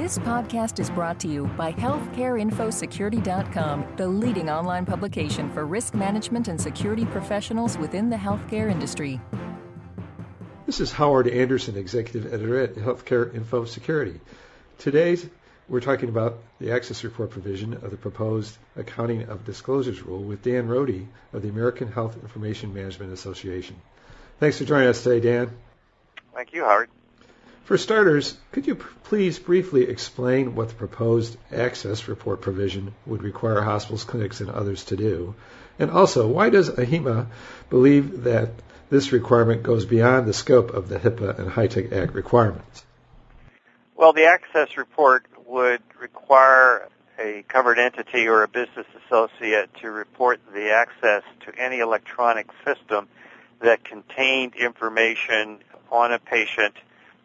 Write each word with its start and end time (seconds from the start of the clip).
This 0.00 0.16
podcast 0.20 0.80
is 0.80 0.88
brought 0.88 1.20
to 1.20 1.28
you 1.28 1.44
by 1.58 1.74
HealthcareInfoSecurity.com, 1.74 3.96
the 3.98 4.08
leading 4.08 4.48
online 4.48 4.86
publication 4.86 5.52
for 5.52 5.66
risk 5.66 5.92
management 5.92 6.48
and 6.48 6.58
security 6.58 7.04
professionals 7.04 7.76
within 7.76 8.08
the 8.08 8.16
healthcare 8.16 8.70
industry. 8.70 9.20
This 10.64 10.80
is 10.80 10.90
Howard 10.90 11.28
Anderson, 11.28 11.76
Executive 11.76 12.32
Editor 12.32 12.62
at 12.62 12.76
Healthcare 12.76 13.34
Info 13.34 13.66
Security. 13.66 14.18
Today, 14.78 15.18
we're 15.68 15.82
talking 15.82 16.08
about 16.08 16.38
the 16.60 16.72
access 16.72 17.04
report 17.04 17.28
provision 17.28 17.74
of 17.74 17.90
the 17.90 17.98
proposed 17.98 18.56
Accounting 18.76 19.24
of 19.24 19.44
Disclosures 19.44 20.00
rule 20.00 20.22
with 20.22 20.40
Dan 20.40 20.66
Rode 20.66 21.06
of 21.34 21.42
the 21.42 21.50
American 21.50 21.92
Health 21.92 22.16
Information 22.22 22.72
Management 22.72 23.12
Association. 23.12 23.76
Thanks 24.38 24.56
for 24.56 24.64
joining 24.64 24.88
us 24.88 25.02
today, 25.02 25.20
Dan. 25.20 25.50
Thank 26.32 26.54
you, 26.54 26.64
Howard. 26.64 26.88
For 27.64 27.78
starters, 27.78 28.36
could 28.52 28.66
you 28.66 28.74
please 28.74 29.38
briefly 29.38 29.88
explain 29.88 30.54
what 30.54 30.68
the 30.68 30.74
proposed 30.74 31.36
access 31.52 32.08
report 32.08 32.40
provision 32.40 32.94
would 33.06 33.22
require 33.22 33.60
hospitals, 33.60 34.04
clinics, 34.04 34.40
and 34.40 34.50
others 34.50 34.84
to 34.86 34.96
do? 34.96 35.34
And 35.78 35.90
also, 35.90 36.26
why 36.26 36.50
does 36.50 36.68
AHIMA 36.68 37.28
believe 37.70 38.24
that 38.24 38.50
this 38.90 39.12
requirement 39.12 39.62
goes 39.62 39.84
beyond 39.84 40.26
the 40.26 40.32
scope 40.32 40.70
of 40.70 40.88
the 40.88 40.98
HIPAA 40.98 41.38
and 41.38 41.50
HITECH 41.50 41.92
Act 41.92 42.14
requirements? 42.14 42.84
Well, 43.94 44.12
the 44.12 44.24
access 44.24 44.76
report 44.76 45.26
would 45.46 45.82
require 46.00 46.88
a 47.18 47.44
covered 47.48 47.78
entity 47.78 48.26
or 48.26 48.42
a 48.42 48.48
business 48.48 48.86
associate 49.04 49.70
to 49.82 49.90
report 49.90 50.40
the 50.52 50.70
access 50.70 51.22
to 51.46 51.54
any 51.56 51.78
electronic 51.80 52.48
system 52.64 53.08
that 53.60 53.84
contained 53.84 54.54
information 54.56 55.58
on 55.90 56.12
a 56.12 56.18
patient 56.18 56.74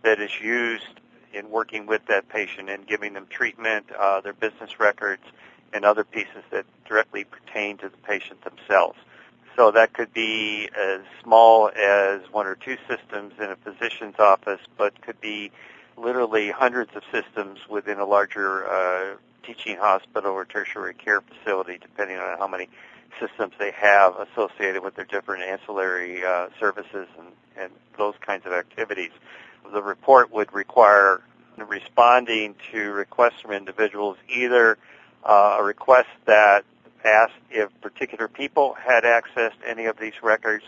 that 0.05 0.22
is 0.22 0.40
used 0.40 1.02
in 1.34 1.50
working 1.50 1.88
with 1.88 2.05
that 2.05 2.30
patient 2.30 2.70
and 2.70 2.88
giving 2.88 3.14
them 3.14 3.27
treatment, 3.30 3.86
uh, 4.00 4.22
their 4.22 4.34
business 4.34 4.80
records, 4.80 5.23
and 5.73 5.84
other 5.84 6.03
pieces 6.06 6.44
that 6.52 6.64
directly 6.88 7.25
pertain 7.25 7.75
to 7.78 7.89
the 7.89 7.97
patient 7.97 8.39
themselves. 8.44 8.97
So 9.58 9.72
that 9.72 9.94
could 9.94 10.14
be 10.14 10.70
as 10.78 11.02
small 11.23 11.70
as 11.70 12.22
one 12.31 12.45
or 12.45 12.56
two 12.56 12.78
systems 12.88 13.34
in 13.39 13.45
a 13.45 13.56
physician's 13.56 14.20
office, 14.20 14.62
but 14.78 15.02
could 15.02 15.20
be 15.20 15.52
literally 15.97 16.52
hundreds 16.52 16.95
of 16.95 17.03
systems 17.12 17.59
within 17.67 18.00
a 18.00 18.06
larger 18.06 18.67
uh, 18.69 19.16
teaching 19.44 19.78
hospital 19.78 20.31
or 20.31 20.45
tertiary 20.45 20.94
care 20.94 21.22
facility, 21.22 21.80
depending 21.81 22.17
on 22.17 22.38
how 22.38 22.47
many 22.47 22.69
systems 23.19 23.53
they 23.58 23.72
have 23.72 24.16
associated 24.17 24.84
with 24.84 24.95
their 24.95 25.06
different 25.06 25.44
ancillary 25.44 26.23
uh, 26.23 26.47
services 26.59 27.08
and, 27.17 27.28
and 27.58 27.72
those 27.97 28.16
kinds 28.22 28.45
of 28.45 28.52
activities 28.52 29.12
the 29.73 29.81
report 29.81 30.31
would 30.31 30.53
require 30.53 31.21
responding 31.58 32.55
to 32.71 32.91
requests 32.91 33.39
from 33.41 33.52
individuals 33.52 34.17
either 34.27 34.77
uh, 35.23 35.57
a 35.59 35.63
request 35.63 36.09
that 36.25 36.66
asked 37.03 37.33
if 37.49 37.69
particular 37.81 38.27
people 38.27 38.73
had 38.73 39.05
access 39.05 39.53
to 39.61 39.69
any 39.69 39.85
of 39.85 39.97
these 39.97 40.13
records 40.22 40.63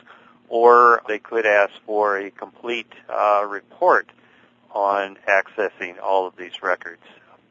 or 0.50 1.02
they 1.08 1.20
could 1.20 1.46
ask 1.46 1.74
for 1.86 2.18
a 2.18 2.32
complete 2.32 2.92
uh, 3.10 3.46
report 3.48 4.10
on 4.72 5.18
accessing 5.28 6.00
all 6.02 6.28
of 6.28 6.36
these 6.38 6.62
records. 6.62 7.02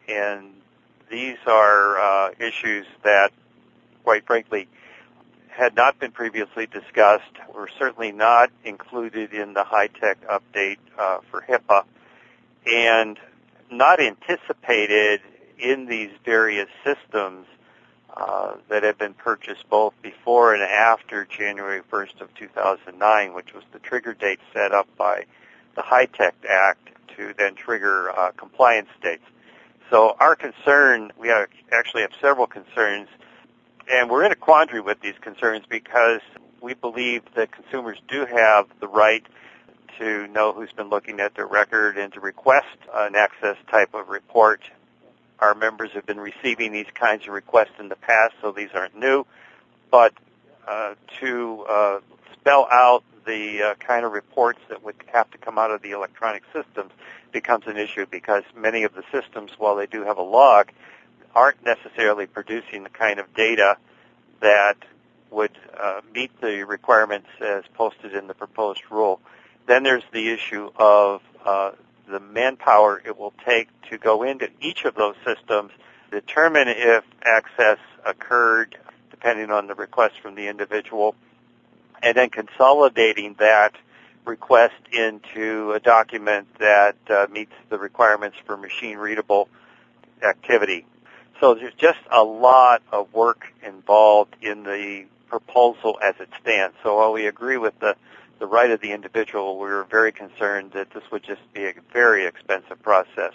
And 0.09 0.53
these 1.11 1.37
are 1.47 1.99
uh, 1.99 2.31
issues 2.39 2.87
that, 3.03 3.33
quite 4.05 4.27
frankly, 4.27 4.69
had 5.57 5.75
not 5.75 5.99
been 5.99 6.13
previously 6.13 6.67
discussed, 6.67 7.33
were 7.55 7.69
certainly 7.79 8.13
not 8.13 8.51
included 8.65 9.33
in 9.33 9.55
the 9.55 9.65
HITECH 9.65 10.19
update 10.29 10.79
uh, 10.99 11.19
for 11.31 11.41
HIPAA, 11.41 11.85
and 12.67 13.19
not 13.71 13.99
anticipated 14.01 15.21
in 15.59 15.87
these 15.87 16.11
various 16.25 16.69
systems 16.85 17.47
uh, 18.15 18.57
that 18.69 18.83
have 18.83 18.99
been 18.99 19.15
purchased 19.15 19.69
both 19.71 19.95
before 20.03 20.55
and 20.55 20.63
after 20.63 21.25
January 21.25 21.81
1st 21.91 22.21
of 22.21 22.35
2009, 22.35 23.35
which 23.35 23.55
was 23.55 23.65
the 23.73 23.79
trigger 23.79 24.13
date 24.13 24.41
set 24.53 24.73
up 24.73 24.89
by 24.97 25.25
the 25.75 25.83
HITECH 25.83 26.45
Act 26.49 26.91
to 27.17 27.33
then 27.39 27.55
trigger 27.55 28.11
uh, 28.11 28.31
compliance 28.33 28.89
dates. 29.03 29.25
So 29.91 30.17
our 30.19 30.37
concern, 30.37 31.13
we 31.19 31.33
actually 31.73 32.03
have 32.03 32.13
several 32.21 32.47
concerns 32.47 33.09
and 33.91 34.11
we're 34.11 34.25
in 34.25 34.33
a 34.33 34.37
quandary 34.37 34.81
with 34.81 35.01
these 35.01 35.15
concerns 35.21 35.65
because 35.69 36.21
we 36.61 36.75
believe 36.75 37.23
that 37.35 37.53
consumers 37.53 37.99
do 38.09 38.27
have 38.27 38.67
the 38.81 38.89
right 38.89 39.25
to 39.99 40.27
know 40.29 40.53
who's 40.53 40.73
been 40.73 40.89
looking 40.89 41.21
at 41.21 41.35
their 41.35 41.47
record 41.47 41.97
and 41.97 42.13
to 42.13 42.21
request 42.21 42.77
an 42.93 43.15
access 43.15 43.57
type 43.71 43.95
of 43.95 44.09
report. 44.09 44.63
Our 45.39 45.55
members 45.55 45.91
have 45.93 46.07
been 46.07 46.21
receiving 46.21 46.73
these 46.73 46.87
kinds 46.95 47.27
of 47.27 47.35
requests 47.35 47.79
in 47.79 47.89
the 47.89 47.97
past, 47.97 48.35
so 48.41 48.53
these 48.53 48.71
aren't 48.75 48.99
new. 48.99 49.27
But 49.91 50.15
uh, 50.67 50.95
to 51.21 51.65
uh, 51.69 52.01
spell 52.33 52.67
out 52.71 53.05
the 53.27 53.63
uh, 53.63 53.75
kind 53.75 54.05
of 54.05 54.13
reports 54.13 54.61
that 54.69 54.83
would 54.85 54.97
have 55.13 55.31
to 55.31 55.39
come 55.39 55.59
out 55.59 55.71
of 55.71 55.83
the 55.83 55.93
electronic 55.93 56.43
systems 56.53 56.93
becomes 57.33 57.67
an 57.67 57.77
issue 57.77 58.07
because 58.11 58.45
many 58.57 58.85
of 58.85 58.95
the 58.95 59.03
systems, 59.13 59.53
while 59.59 59.77
they 59.77 59.87
do 59.87 60.05
have 60.05 60.17
a 60.17 60.23
log, 60.23 60.71
aren't 61.37 61.63
necessarily 61.65 62.27
producing 62.27 62.83
the 62.83 62.89
kind 62.89 63.21
of 63.21 63.33
data 63.35 63.77
that 64.41 64.79
would 65.31 65.57
uh, 65.79 66.01
meet 66.15 66.31
the 66.41 66.65
requirements 66.65 67.29
as 67.43 67.63
posted 67.75 68.15
in 68.15 68.27
the 68.27 68.33
proposed 68.33 68.81
rule. 68.91 69.21
Then 69.67 69.83
there's 69.83 70.03
the 70.13 70.31
issue 70.31 70.71
of 70.77 71.21
uh, 71.45 71.73
the 72.09 72.21
manpower 72.21 73.03
it 73.05 73.19
will 73.19 73.35
take 73.45 73.69
to 73.91 73.99
go 73.99 74.23
into 74.23 74.49
each 74.63 74.87
of 74.87 74.95
those 74.95 75.15
systems, 75.27 75.73
determine 76.11 76.69
if 76.69 77.05
access 77.23 77.79
occurred 78.05 78.79
depending 79.11 79.51
on 79.51 79.67
the 79.67 79.75
request 79.75 80.15
from 80.23 80.37
the 80.37 80.49
individual, 80.49 81.15
and 82.03 82.17
then 82.17 82.31
consolidating 82.31 83.35
that 83.39 83.75
request 84.25 84.75
into 84.91 85.73
a 85.73 85.81
document 85.81 86.47
that 86.59 86.97
uh, 87.11 87.27
meets 87.31 87.53
the 87.69 87.79
requirements 87.79 88.39
for 88.47 88.57
machine 88.57 88.97
readable 88.97 89.49
activity. 90.23 90.87
So 91.41 91.55
there's 91.55 91.75
just 91.75 91.99
a 92.11 92.23
lot 92.23 92.83
of 92.93 93.13
work 93.13 93.47
involved 93.63 94.37
in 94.41 94.63
the 94.63 95.05
proposal 95.29 95.99
as 96.03 96.15
it 96.21 96.29
stands. 96.41 96.77
So 96.83 96.97
while 96.97 97.13
we 97.13 97.27
agree 97.27 97.59
with 97.59 97.79
the, 97.79 97.97
the 98.39 98.47
right 98.47 98.71
of 98.71 98.81
the 98.81 98.93
individual, 98.93 99.59
we're 99.59 99.85
very 99.85 100.13
concerned 100.13 100.73
that 100.73 100.91
this 100.91 101.03
would 101.11 101.23
just 101.23 101.41
be 101.53 101.67
a 101.67 101.75
very 101.93 102.27
expensive 102.27 102.83
process 102.83 103.33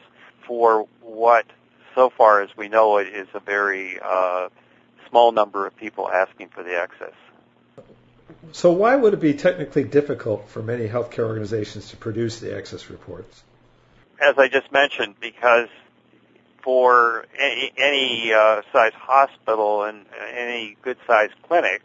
for 0.47 0.87
what, 1.01 1.45
so 1.93 2.09
far 2.09 2.41
as 2.41 2.49
we 2.57 2.69
know 2.69 2.97
it, 2.97 3.07
is 3.07 3.27
a 3.33 3.39
very 3.39 3.99
uh, 3.99 4.49
small 5.09 5.31
number 5.31 5.67
of 5.67 5.75
people 5.75 6.09
asking 6.09 6.49
for 6.49 6.63
the 6.63 6.75
access. 6.75 7.13
So 8.53 8.71
why 8.71 8.95
would 8.95 9.13
it 9.13 9.19
be 9.19 9.33
technically 9.33 9.83
difficult 9.83 10.49
for 10.49 10.63
many 10.63 10.87
healthcare 10.87 11.25
organizations 11.25 11.89
to 11.89 11.97
produce 11.97 12.39
the 12.39 12.57
access 12.57 12.89
reports? 12.89 13.43
As 14.19 14.37
I 14.37 14.47
just 14.47 14.71
mentioned, 14.71 15.15
because 15.19 15.69
for 16.63 17.25
any, 17.37 17.71
any 17.77 18.33
uh, 18.33 18.61
size 18.71 18.93
hospital 18.95 19.83
and 19.83 20.05
any 20.35 20.77
good 20.81 20.97
sized 21.07 21.33
clinic, 21.47 21.81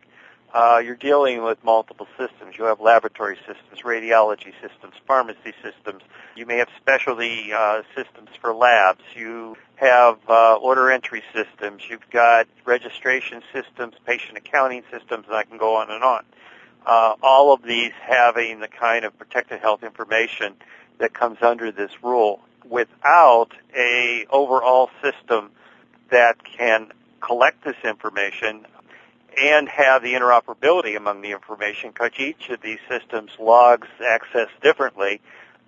uh, 0.55 0.79
you're 0.79 0.97
dealing 0.97 1.43
with 1.43 1.63
multiple 1.65 2.07
systems. 2.17 2.57
You 2.57 2.65
have 2.65 2.81
laboratory 2.81 3.37
systems, 3.47 3.83
radiology 3.85 4.53
systems, 4.63 4.95
pharmacy 5.07 5.53
systems. 5.63 6.03
You 6.35 6.47
may 6.47 6.57
have 6.59 6.69
specialty 6.81 7.53
uh, 7.53 7.83
systems 7.95 8.31
for 8.41 8.55
labs. 8.55 9.03
You 9.15 9.57
have 9.75 10.19
uh, 10.29 10.55
order 10.55 10.91
entry 10.91 11.23
systems. 11.35 11.83
You've 11.89 12.09
got 12.11 12.47
registration 12.65 13.43
systems, 13.53 13.95
patient 14.07 14.39
accounting 14.39 14.83
systems, 14.91 15.27
and 15.27 15.37
I 15.37 15.43
can 15.43 15.59
go 15.59 15.77
on 15.77 15.91
and 15.91 16.03
on. 16.03 16.25
Uh, 16.87 17.17
all 17.23 17.53
of 17.53 17.63
these 17.63 17.93
having 18.01 18.61
the 18.61 18.69
kind 18.69 19.05
of 19.05 19.19
protected 19.19 19.61
health 19.61 19.83
information 19.83 20.55
that 20.99 21.13
comes 21.13 21.39
under 21.43 21.73
this 21.73 21.91
rule 22.03 22.41
without 22.69 23.49
a 23.75 24.27
overall 24.31 24.91
system 25.03 25.51
that 26.11 26.37
can 26.45 26.93
collect 27.21 27.65
this 27.65 27.77
information 27.85 28.67
and 29.37 29.69
have 29.69 30.03
the 30.03 30.15
interoperability 30.15 30.97
among 30.97 31.21
the 31.21 31.33
information 31.33 31.91
because 31.91 32.13
each 32.19 32.49
of 32.49 32.61
these 32.63 32.79
systems 32.89 33.31
logs 33.39 33.89
access 34.05 34.49
differently. 34.63 35.21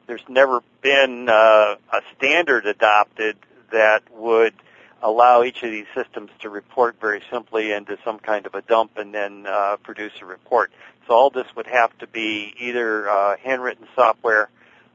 There's 0.06 0.24
never 0.28 0.62
been 0.80 1.28
uh, 1.28 1.76
a 1.92 2.00
standard 2.16 2.66
adopted 2.66 3.36
that 3.70 4.02
would 4.14 4.54
allow 5.02 5.42
each 5.42 5.62
of 5.62 5.70
these 5.70 5.86
systems 5.94 6.30
to 6.40 6.48
report 6.48 6.96
very 7.00 7.22
simply 7.30 7.72
into 7.72 7.98
some 8.04 8.18
kind 8.18 8.46
of 8.46 8.54
a 8.54 8.62
dump 8.62 8.96
and 8.96 9.14
then 9.14 9.46
uh, 9.46 9.76
produce 9.82 10.12
a 10.22 10.24
report. 10.24 10.72
So 11.06 11.14
all 11.14 11.30
this 11.30 11.46
would 11.54 11.66
have 11.66 11.96
to 11.98 12.06
be 12.06 12.54
either 12.58 13.08
uh, 13.08 13.36
handwritten 13.36 13.86
software 13.94 14.48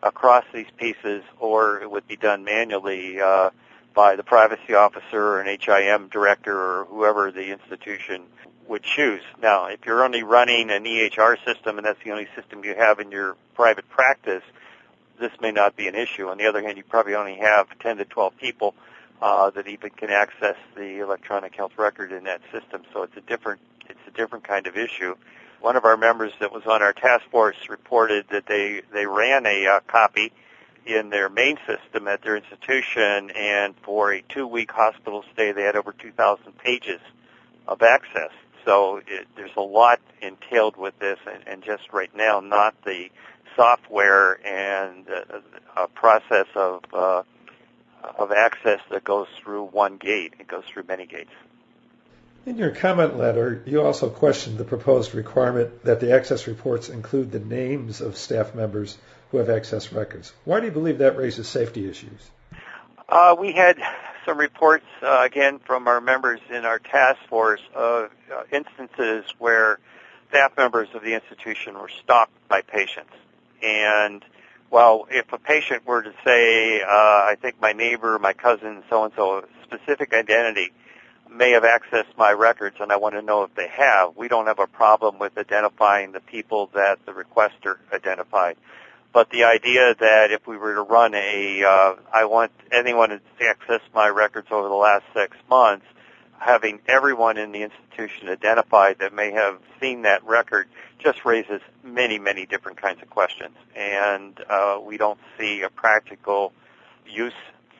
across 0.03 0.45
these 0.53 0.67
pieces, 0.77 1.23
or 1.39 1.81
it 1.81 1.89
would 1.89 2.07
be 2.07 2.15
done 2.15 2.43
manually 2.43 3.19
uh, 3.19 3.49
by 3.93 4.15
the 4.15 4.23
privacy 4.23 4.73
officer 4.73 5.21
or 5.21 5.41
an 5.41 5.57
HIM 5.59 6.09
director 6.09 6.55
or 6.55 6.85
whoever 6.85 7.31
the 7.31 7.51
institution 7.51 8.23
would 8.67 8.83
choose. 8.83 9.21
Now, 9.41 9.67
if 9.67 9.85
you're 9.85 10.03
only 10.03 10.23
running 10.23 10.69
an 10.71 10.83
EHR 10.83 11.37
system 11.45 11.77
and 11.77 11.85
that's 11.85 12.01
the 12.03 12.11
only 12.11 12.27
system 12.35 12.63
you 12.63 12.75
have 12.75 12.99
in 12.99 13.11
your 13.11 13.35
private 13.55 13.89
practice, 13.89 14.43
this 15.19 15.31
may 15.41 15.51
not 15.51 15.75
be 15.75 15.87
an 15.87 15.95
issue. 15.95 16.27
On 16.27 16.37
the 16.37 16.45
other 16.47 16.61
hand, 16.61 16.77
you 16.77 16.83
probably 16.83 17.15
only 17.15 17.35
have 17.35 17.67
10 17.79 17.97
to 17.97 18.05
12 18.05 18.37
people 18.37 18.73
uh, 19.21 19.49
that 19.51 19.67
even 19.67 19.89
can 19.91 20.09
access 20.09 20.55
the 20.75 20.99
electronic 20.99 21.55
health 21.55 21.73
record 21.77 22.11
in 22.11 22.23
that 22.23 22.41
system. 22.51 22.83
So 22.91 23.03
it's 23.03 23.15
a 23.15 23.21
different 23.21 23.61
it's 23.89 23.99
a 24.07 24.11
different 24.11 24.45
kind 24.45 24.65
of 24.65 24.77
issue. 24.77 25.15
One 25.63 25.77
of 25.77 25.85
our 25.85 25.95
members 25.95 26.33
that 26.41 26.51
was 26.51 26.65
on 26.65 26.81
our 26.81 26.91
task 26.91 27.23
force 27.31 27.55
reported 27.69 28.25
that 28.31 28.47
they 28.47 28.81
they 28.91 29.05
ran 29.05 29.45
a 29.45 29.65
uh, 29.65 29.79
copy 29.87 30.33
in 30.85 31.09
their 31.09 31.29
main 31.29 31.57
system 31.65 32.05
at 32.09 32.21
their 32.21 32.35
institution, 32.35 33.31
and 33.31 33.73
for 33.81 34.11
a 34.11 34.21
two-week 34.27 34.69
hospital 34.73 35.23
stay, 35.31 35.53
they 35.53 35.61
had 35.63 35.77
over 35.77 35.93
2,000 35.93 36.57
pages 36.57 36.99
of 37.65 37.81
access. 37.81 38.31
So 38.65 38.97
it, 39.07 39.25
there's 39.37 39.55
a 39.55 39.61
lot 39.61 40.01
entailed 40.21 40.75
with 40.75 40.99
this, 40.99 41.17
and, 41.33 41.47
and 41.47 41.63
just 41.63 41.93
right 41.93 42.13
now, 42.13 42.41
not 42.41 42.75
the 42.83 43.09
software 43.55 44.45
and 44.45 45.07
uh, 45.09 45.39
a 45.77 45.87
process 45.87 46.47
of 46.55 46.83
uh, 46.91 47.23
of 48.17 48.33
access 48.33 48.81
that 48.91 49.05
goes 49.05 49.27
through 49.41 49.63
one 49.67 49.95
gate. 49.95 50.33
It 50.39 50.47
goes 50.49 50.65
through 50.65 50.83
many 50.89 51.05
gates. 51.05 51.31
In 52.45 52.57
your 52.57 52.71
comment 52.71 53.17
letter, 53.17 53.63
you 53.65 53.81
also 53.81 54.09
questioned 54.09 54.57
the 54.57 54.65
proposed 54.65 55.15
requirement 55.15 55.85
that 55.85 56.01
the 56.01 56.13
access 56.13 56.45
reports 56.45 56.89
include 56.89 57.31
the 57.31 57.39
names 57.39 58.01
of 58.01 58.17
staff 58.17 58.53
members 58.53 58.97
who 59.31 59.37
have 59.37 59.49
access 59.49 59.93
records. 59.93 60.33
Why 60.43 60.59
do 60.59 60.65
you 60.65 60.71
believe 60.73 60.97
that 60.97 61.15
raises 61.15 61.47
safety 61.47 61.89
issues? 61.89 62.19
Uh, 63.07 63.37
we 63.39 63.53
had 63.53 63.77
some 64.25 64.37
reports, 64.37 64.85
uh, 65.01 65.21
again, 65.23 65.59
from 65.59 65.87
our 65.87 66.01
members 66.01 66.41
in 66.49 66.65
our 66.65 66.79
task 66.79 67.19
force 67.29 67.61
of 67.73 68.11
uh, 68.29 68.43
instances 68.51 69.23
where 69.39 69.79
staff 70.27 70.57
members 70.57 70.89
of 70.93 71.01
the 71.01 71.13
institution 71.13 71.75
were 71.75 71.91
stalked 72.03 72.33
by 72.49 72.61
patients. 72.61 73.13
And 73.61 74.23
well, 74.69 75.07
if 75.09 75.31
a 75.31 75.37
patient 75.37 75.85
were 75.85 76.01
to 76.01 76.13
say, 76.25 76.81
uh, 76.81 76.87
I 76.87 77.37
think 77.41 77.61
my 77.61 77.71
neighbor, 77.71 78.19
my 78.19 78.33
cousin, 78.33 78.83
so 78.89 79.05
and 79.05 79.13
so, 79.15 79.45
specific 79.63 80.13
identity 80.13 80.73
may 81.29 81.51
have 81.51 81.63
accessed 81.63 82.17
my 82.17 82.31
records 82.31 82.77
and 82.79 82.91
I 82.91 82.97
want 82.97 83.15
to 83.15 83.21
know 83.21 83.43
if 83.43 83.53
they 83.55 83.67
have, 83.67 84.15
we 84.15 84.27
don't 84.27 84.47
have 84.47 84.59
a 84.59 84.67
problem 84.67 85.19
with 85.19 85.37
identifying 85.37 86.11
the 86.11 86.19
people 86.19 86.69
that 86.73 87.05
the 87.05 87.11
requester 87.11 87.77
identified. 87.91 88.57
But 89.13 89.29
the 89.29 89.43
idea 89.43 89.95
that 89.99 90.31
if 90.31 90.47
we 90.47 90.57
were 90.57 90.73
to 90.73 90.81
run 90.81 91.13
a, 91.13 91.63
uh, 91.63 91.95
I 92.11 92.25
want 92.25 92.51
anyone 92.71 93.09
to 93.09 93.21
access 93.47 93.81
my 93.93 94.07
records 94.09 94.47
over 94.49 94.67
the 94.67 94.73
last 94.73 95.05
six 95.13 95.37
months, 95.49 95.85
having 96.39 96.79
everyone 96.87 97.37
in 97.37 97.51
the 97.51 97.61
institution 97.61 98.27
identified 98.27 98.99
that 98.99 99.13
may 99.13 99.31
have 99.31 99.59
seen 99.79 100.01
that 100.01 100.23
record 100.25 100.67
just 100.99 101.25
raises 101.25 101.61
many, 101.83 102.17
many 102.17 102.45
different 102.45 102.81
kinds 102.81 103.01
of 103.01 103.09
questions. 103.09 103.55
And 103.75 104.39
uh, 104.49 104.79
we 104.83 104.97
don't 104.97 105.19
see 105.37 105.61
a 105.61 105.69
practical 105.69 106.51
use 107.07 107.33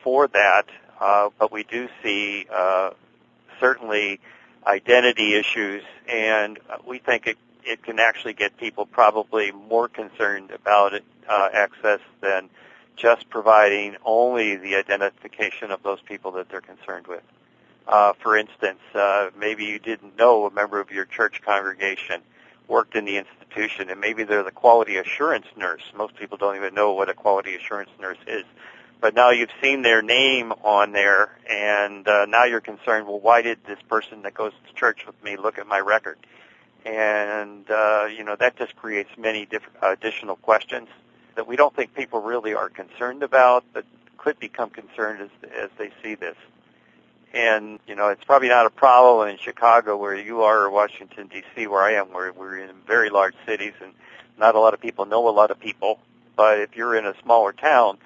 for 0.03 0.27
that, 0.27 0.65
uh, 0.99 1.29
but 1.39 1.51
we 1.51 1.63
do 1.63 1.89
see 2.03 2.45
uh, 2.53 2.91
certainly 3.63 4.19
identity 4.67 5.35
issues, 5.35 5.83
and 6.09 6.59
we 6.85 6.99
think 6.99 7.27
it, 7.27 7.37
it 7.63 7.81
can 7.81 7.97
actually 7.97 8.33
get 8.33 8.57
people 8.57 8.85
probably 8.85 9.51
more 9.51 9.87
concerned 9.87 10.51
about 10.51 10.93
it, 10.93 11.05
uh, 11.29 11.47
access 11.53 12.01
than 12.19 12.49
just 12.97 13.29
providing 13.29 13.95
only 14.03 14.57
the 14.57 14.75
identification 14.75 15.71
of 15.71 15.81
those 15.81 16.01
people 16.01 16.31
that 16.31 16.49
they're 16.49 16.59
concerned 16.59 17.07
with. 17.07 17.23
Uh, 17.87 18.11
for 18.21 18.35
instance, 18.35 18.79
uh, 18.95 19.29
maybe 19.37 19.63
you 19.63 19.79
didn't 19.79 20.17
know 20.17 20.45
a 20.45 20.51
member 20.51 20.81
of 20.81 20.91
your 20.91 21.05
church 21.05 21.41
congregation 21.41 22.21
worked 22.67 22.95
in 22.95 23.05
the 23.05 23.17
institution, 23.17 23.89
and 23.89 23.99
maybe 23.99 24.23
they're 24.23 24.43
the 24.43 24.51
quality 24.51 24.97
assurance 24.97 25.45
nurse. 25.55 25.83
Most 25.95 26.15
people 26.15 26.37
don't 26.37 26.57
even 26.57 26.73
know 26.73 26.93
what 26.93 27.09
a 27.09 27.13
quality 27.13 27.55
assurance 27.55 27.89
nurse 27.99 28.17
is. 28.27 28.43
But 29.03 29.15
now 29.15 29.31
you've 29.31 29.51
seen 29.61 29.81
their 29.81 30.01
name 30.01 30.53
on 30.63 30.93
there, 30.93 31.37
and 31.49 32.07
uh, 32.07 32.25
now 32.25 32.45
you're 32.45 32.61
concerned. 32.61 33.05
Well, 33.05 33.19
why 33.19 33.41
did 33.41 33.59
this 33.65 33.79
person 33.89 34.21
that 34.21 34.33
goes 34.33 34.53
to 34.65 34.73
church 34.75 35.05
with 35.05 35.21
me 35.21 35.35
look 35.35 35.57
at 35.57 35.67
my 35.67 35.81
record? 35.81 36.17
And 36.85 37.69
uh, 37.69 38.05
you 38.05 38.23
know 38.23 38.37
that 38.37 38.55
just 38.55 38.77
creates 38.77 39.09
many 39.17 39.45
different 39.45 39.75
additional 39.81 40.37
questions 40.37 40.87
that 41.35 41.45
we 41.45 41.57
don't 41.57 41.75
think 41.75 41.93
people 41.93 42.21
really 42.21 42.53
are 42.53 42.69
concerned 42.69 43.23
about, 43.23 43.65
but 43.73 43.83
could 44.15 44.39
become 44.39 44.69
concerned 44.69 45.19
as 45.19 45.49
as 45.51 45.69
they 45.77 45.91
see 46.01 46.15
this. 46.15 46.37
And, 47.33 47.79
you 47.85 47.95
know, 47.95 48.07
it's 48.07 48.23
probably 48.23 48.47
not 48.47 48.67
a 48.67 48.69
problem 48.69 49.27
in 49.27 49.37
Chicago 49.37 49.97
where 49.97 50.15
you 50.15 50.43
are 50.43 50.61
or 50.61 50.69
Washington, 50.69 51.27
D.C., 51.27 51.67
where 51.67 51.81
I 51.81 51.95
am, 51.95 52.13
where 52.13 52.31
we're 52.31 52.59
in 52.59 52.69
very 52.87 53.09
large 53.09 53.35
cities 53.45 53.73
and 53.81 53.91
not 54.37 54.55
a 54.55 54.59
lot 54.59 54.73
of 54.73 54.79
people 54.79 55.05
know 55.05 55.27
a 55.27 55.31
lot 55.31 55.51
of 55.51 55.59
people. 55.59 55.99
But 56.37 56.59
if 56.59 56.77
you're 56.77 56.95
in 56.95 57.05
a 57.05 57.15
smaller 57.23 57.51
town, 57.51 57.97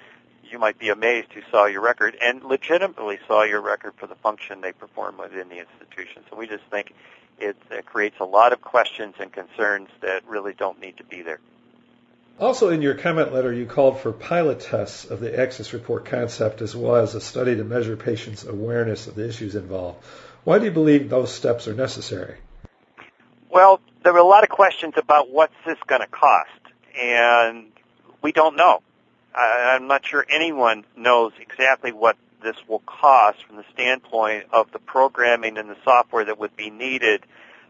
you 0.50 0.58
might 0.58 0.78
be 0.78 0.88
amazed 0.88 1.32
who 1.32 1.42
saw 1.50 1.66
your 1.66 1.80
record 1.80 2.16
and 2.20 2.42
legitimately 2.44 3.18
saw 3.26 3.42
your 3.42 3.60
record 3.60 3.94
for 3.96 4.06
the 4.06 4.14
function 4.16 4.60
they 4.60 4.72
perform 4.72 5.18
within 5.18 5.48
the 5.48 5.58
institution. 5.58 6.22
So 6.30 6.36
we 6.36 6.46
just 6.46 6.64
think 6.70 6.94
it, 7.38 7.56
it 7.70 7.86
creates 7.86 8.16
a 8.20 8.24
lot 8.24 8.52
of 8.52 8.60
questions 8.60 9.14
and 9.20 9.32
concerns 9.32 9.88
that 10.00 10.26
really 10.26 10.54
don't 10.54 10.80
need 10.80 10.96
to 10.98 11.04
be 11.04 11.22
there. 11.22 11.40
Also, 12.40 12.68
in 12.68 12.82
your 12.82 12.94
comment 12.94 13.34
letter, 13.34 13.52
you 13.52 13.66
called 13.66 13.98
for 13.98 14.12
pilot 14.12 14.60
tests 14.60 15.04
of 15.04 15.18
the 15.18 15.38
access 15.38 15.72
report 15.72 16.04
concept 16.04 16.62
as 16.62 16.74
well 16.74 16.96
as 16.96 17.16
a 17.16 17.20
study 17.20 17.56
to 17.56 17.64
measure 17.64 17.96
patients' 17.96 18.44
awareness 18.44 19.08
of 19.08 19.16
the 19.16 19.28
issues 19.28 19.56
involved. 19.56 20.04
Why 20.44 20.60
do 20.60 20.64
you 20.64 20.70
believe 20.70 21.10
those 21.10 21.32
steps 21.32 21.66
are 21.66 21.74
necessary? 21.74 22.36
Well, 23.50 23.80
there 24.04 24.12
were 24.12 24.20
a 24.20 24.24
lot 24.24 24.44
of 24.44 24.50
questions 24.50 24.94
about 24.96 25.30
what's 25.30 25.54
this 25.66 25.78
going 25.88 26.00
to 26.00 26.06
cost, 26.06 26.48
and 27.00 27.72
we 28.22 28.30
don't 28.30 28.56
know. 28.56 28.82
I'm 29.34 29.86
not 29.86 30.04
sure 30.04 30.24
anyone 30.28 30.84
knows 30.96 31.32
exactly 31.40 31.92
what 31.92 32.16
this 32.42 32.56
will 32.68 32.80
cost 32.80 33.44
from 33.44 33.56
the 33.56 33.64
standpoint 33.72 34.46
of 34.52 34.70
the 34.72 34.78
programming 34.78 35.58
and 35.58 35.68
the 35.68 35.76
software 35.84 36.24
that 36.24 36.38
would 36.38 36.56
be 36.56 36.70
needed 36.70 37.22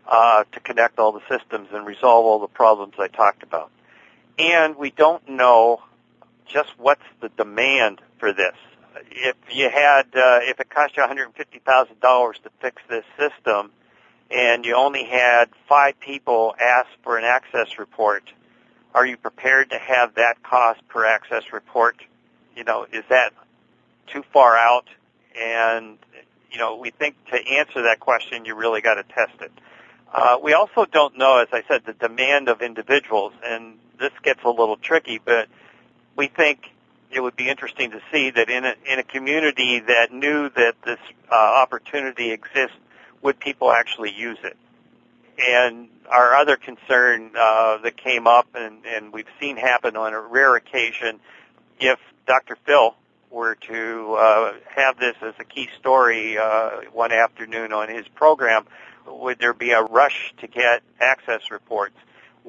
uh, 0.07 0.45
to 0.53 0.61
connect 0.61 0.99
all 0.99 1.13
the 1.13 1.23
systems 1.29 1.69
and 1.73 1.87
resolve 1.87 2.25
all 2.25 2.39
the 2.39 2.47
problems 2.47 2.95
I 2.99 3.09
talked 3.09 3.43
about 3.43 3.71
and 4.39 4.77
we 4.77 4.91
don't 4.91 5.29
know 5.29 5.83
just 6.47 6.71
what's 6.79 7.03
the 7.21 7.29
demand 7.31 8.01
for 8.19 8.33
this. 8.33 8.55
If 9.11 9.37
you 9.51 9.69
had, 9.69 10.07
uh, 10.15 10.41
if 10.43 10.61
it 10.61 10.71
cost 10.71 10.97
you 10.97 11.03
$150,000 11.03 12.43
to 12.43 12.51
fix 12.61 12.83
this 12.89 13.05
system, 13.19 13.71
and 14.31 14.65
you 14.65 14.75
only 14.75 15.05
had 15.05 15.51
five 15.69 15.99
people 16.01 16.55
ask 16.59 16.89
for 17.03 17.19
an 17.19 17.25
access 17.25 17.79
report, 17.79 18.31
are 18.95 19.07
you 19.07 19.17
prepared 19.17 19.71
to 19.71 19.79
have 19.79 20.15
that 20.15 20.43
cost 20.43 20.81
per 20.89 21.05
access 21.05 21.45
report? 21.53 21.97
You 22.57 22.65
know, 22.65 22.87
is 22.93 23.05
that 23.11 23.33
too 24.09 24.25
far 24.33 24.57
out? 24.57 24.89
And 25.41 25.99
you 26.51 26.59
know, 26.59 26.77
we 26.77 26.91
think 26.91 27.15
to 27.27 27.37
answer 27.37 27.83
that 27.83 28.01
question, 28.01 28.45
you 28.45 28.55
really 28.55 28.81
got 28.81 28.95
to 28.95 29.03
test 29.03 29.41
it. 29.41 29.53
Uh, 30.13 30.39
we 30.43 30.55
also 30.55 30.87
don't 30.87 31.19
know, 31.19 31.41
as 31.41 31.49
I 31.53 31.63
said, 31.69 31.83
the 31.85 31.93
demand 31.93 32.49
of 32.49 32.63
individuals, 32.63 33.35
and 33.45 33.79
this 34.01 34.13
gets 34.23 34.41
a 34.45 34.49
little 34.49 34.77
tricky, 34.77 35.21
but 35.23 35.49
we 36.17 36.29
think 36.29 36.71
it 37.11 37.21
would 37.21 37.37
be 37.37 37.49
interesting 37.49 37.91
to 37.91 38.01
see 38.11 38.31
that 38.31 38.49
in 38.49 38.65
a, 38.65 38.75
in 38.87 38.99
a 38.99 39.03
community 39.03 39.81
that 39.81 40.13
knew 40.13 40.49
that 40.51 40.75
this 40.85 40.99
uh, 41.31 41.35
opportunity 41.35 42.31
exists, 42.31 42.77
would 43.23 43.39
people 43.39 43.71
actually 43.71 44.13
use 44.13 44.39
it? 44.43 44.57
And 45.39 45.89
our 46.11 46.35
other 46.35 46.57
concern 46.57 47.31
uh, 47.39 47.79
that 47.79 47.97
came 47.97 48.27
up, 48.27 48.49
and, 48.55 48.85
and 48.87 49.13
we've 49.13 49.29
seen 49.39 49.57
happen 49.57 49.97
on 49.97 50.15
a 50.15 50.21
rare 50.21 50.57
occasion, 50.57 51.21
if 51.79 51.99
Dr. 52.27 52.57
Phil 52.65 52.95
were 53.31 53.55
to 53.55 54.15
uh, 54.15 54.53
have 54.75 54.99
this 54.99 55.15
as 55.23 55.35
a 55.39 55.45
key 55.45 55.69
story 55.79 56.39
uh, 56.39 56.81
one 56.93 57.13
afternoon 57.13 57.73
on 57.73 57.89
his 57.89 58.09
program, 58.09 58.67
would 59.07 59.39
there 59.39 59.55
be 59.55 59.71
a 59.71 59.83
rush 59.83 60.35
to 60.39 60.47
get 60.47 60.83
access 61.01 61.51
reports? 61.51 61.95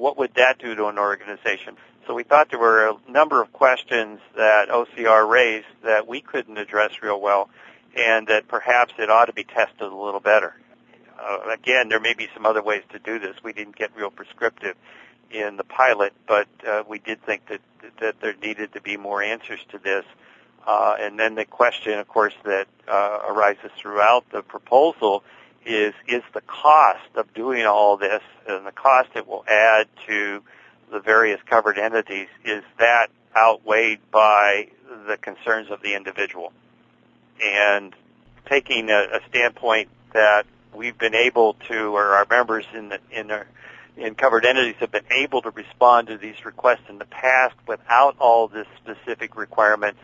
what 0.00 0.16
would 0.16 0.34
that 0.34 0.58
do 0.58 0.74
to 0.74 0.86
an 0.86 0.98
organization? 0.98 1.76
So 2.06 2.14
we 2.14 2.22
thought 2.22 2.50
there 2.50 2.58
were 2.58 2.88
a 2.88 2.96
number 3.10 3.42
of 3.42 3.52
questions 3.52 4.18
that 4.34 4.68
OCR 4.70 5.28
raised 5.28 5.66
that 5.84 6.08
we 6.08 6.22
couldn't 6.22 6.56
address 6.56 7.02
real 7.02 7.20
well 7.20 7.50
and 7.94 8.26
that 8.28 8.48
perhaps 8.48 8.94
it 8.98 9.10
ought 9.10 9.26
to 9.26 9.32
be 9.32 9.44
tested 9.44 9.82
a 9.82 9.94
little 9.94 10.20
better. 10.20 10.54
Uh, 11.20 11.50
again, 11.52 11.88
there 11.88 12.00
may 12.00 12.14
be 12.14 12.28
some 12.34 12.46
other 12.46 12.62
ways 12.62 12.82
to 12.92 12.98
do 12.98 13.18
this. 13.18 13.36
We 13.42 13.52
didn't 13.52 13.76
get 13.76 13.94
real 13.96 14.10
prescriptive 14.10 14.76
in 15.30 15.56
the 15.56 15.64
pilot, 15.64 16.12
but 16.26 16.48
uh, 16.66 16.82
we 16.88 16.98
did 16.98 17.22
think 17.24 17.46
that 17.48 17.60
that 18.00 18.20
there 18.20 18.34
needed 18.42 18.72
to 18.74 18.80
be 18.80 18.96
more 18.96 19.22
answers 19.22 19.60
to 19.70 19.78
this. 19.78 20.04
Uh, 20.66 20.96
and 21.00 21.18
then 21.18 21.34
the 21.34 21.44
question, 21.44 21.98
of 21.98 22.08
course, 22.08 22.34
that 22.44 22.66
uh, 22.86 23.20
arises 23.28 23.70
throughout 23.78 24.24
the 24.30 24.42
proposal 24.42 25.22
is 25.64 25.94
is 26.08 26.22
the 26.32 26.40
cost 26.42 27.08
of 27.14 27.32
doing 27.34 27.66
all 27.66 27.96
this 27.96 28.22
and 28.48 28.66
the 28.66 28.72
cost 28.72 29.10
it 29.14 29.26
will 29.26 29.44
add 29.46 29.86
to 30.06 30.42
the 30.90 31.00
various 31.00 31.40
covered 31.46 31.78
entities 31.78 32.28
is 32.44 32.64
that 32.78 33.08
outweighed 33.36 34.00
by 34.10 34.68
the 35.06 35.18
concerns 35.18 35.70
of 35.70 35.82
the 35.82 35.94
individual 35.94 36.52
and 37.44 37.94
taking 38.46 38.90
a, 38.90 39.02
a 39.12 39.20
standpoint 39.28 39.88
that 40.14 40.46
we've 40.74 40.98
been 40.98 41.14
able 41.14 41.54
to 41.68 41.96
or 41.96 42.14
our 42.14 42.26
members 42.28 42.64
in 42.74 42.90
the 42.90 42.98
in 43.10 43.30
and 43.96 44.16
covered 44.16 44.46
entities 44.46 44.76
have 44.80 44.92
been 44.92 45.04
able 45.10 45.42
to 45.42 45.50
respond 45.50 46.08
to 46.08 46.16
these 46.16 46.44
requests 46.44 46.88
in 46.88 46.98
the 46.98 47.04
past 47.04 47.54
without 47.66 48.16
all 48.18 48.48
the 48.48 48.64
specific 48.76 49.36
requirements. 49.36 50.00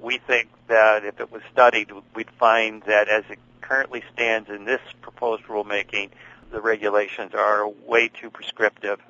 We 0.00 0.18
think 0.18 0.48
that 0.68 1.04
if 1.04 1.20
it 1.20 1.32
was 1.32 1.42
studied, 1.52 1.90
we'd 2.14 2.30
find 2.30 2.82
that 2.84 3.08
as 3.08 3.24
it 3.30 3.38
currently 3.60 4.02
stands 4.12 4.48
in 4.48 4.64
this 4.64 4.80
proposed 5.00 5.44
rulemaking, 5.44 6.10
the 6.50 6.60
regulations 6.60 7.34
are 7.34 7.68
way 7.68 8.08
too 8.08 8.30
prescriptive 8.30 9.00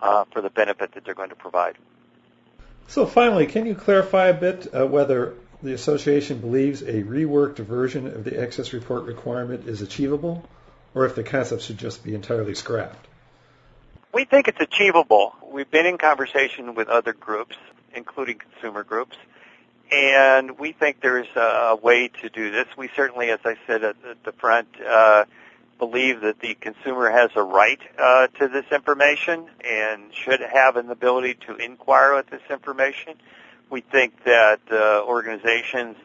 uh, 0.00 0.24
for 0.32 0.40
the 0.40 0.50
benefit 0.50 0.92
that 0.92 1.04
they're 1.04 1.14
going 1.14 1.30
to 1.30 1.36
provide. 1.36 1.76
So 2.88 3.06
finally, 3.06 3.46
can 3.46 3.66
you 3.66 3.74
clarify 3.74 4.28
a 4.28 4.34
bit 4.34 4.72
uh, 4.74 4.86
whether 4.86 5.34
the 5.62 5.72
association 5.72 6.40
believes 6.40 6.82
a 6.82 7.02
reworked 7.02 7.58
version 7.58 8.06
of 8.06 8.24
the 8.24 8.40
access 8.40 8.72
report 8.72 9.04
requirement 9.04 9.66
is 9.66 9.82
achievable, 9.82 10.48
or 10.94 11.06
if 11.06 11.14
the 11.14 11.22
concept 11.22 11.62
should 11.62 11.78
just 11.78 12.04
be 12.04 12.14
entirely 12.14 12.54
scrapped? 12.54 13.06
We 14.12 14.24
think 14.24 14.48
it's 14.48 14.60
achievable. 14.60 15.34
We've 15.50 15.70
been 15.70 15.86
in 15.86 15.98
conversation 15.98 16.74
with 16.74 16.88
other 16.88 17.12
groups, 17.12 17.56
including 17.94 18.38
consumer 18.38 18.82
groups, 18.82 19.16
and 19.90 20.58
we 20.58 20.72
think 20.72 21.00
there's 21.00 21.28
a 21.36 21.76
way 21.80 22.08
to 22.22 22.28
do 22.28 22.50
this. 22.50 22.66
We 22.76 22.88
certainly, 22.96 23.30
as 23.30 23.40
I 23.44 23.56
said 23.66 23.84
at 23.84 23.96
the 24.24 24.32
front, 24.32 24.68
uh, 24.80 25.24
believe 25.78 26.22
that 26.22 26.40
the 26.40 26.54
consumer 26.54 27.10
has 27.10 27.30
a 27.36 27.42
right 27.42 27.80
uh, 27.98 28.28
to 28.38 28.48
this 28.48 28.64
information 28.72 29.46
and 29.64 30.12
should 30.12 30.40
have 30.40 30.76
an 30.76 30.90
ability 30.90 31.34
to 31.46 31.56
inquire 31.56 32.16
with 32.16 32.28
this 32.30 32.42
information. 32.50 33.14
We 33.70 33.80
think 33.80 34.24
that 34.24 34.60
uh, 34.70 35.02
organizations 35.04 35.96